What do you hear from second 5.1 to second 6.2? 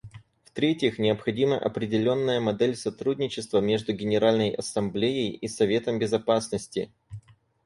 и Советом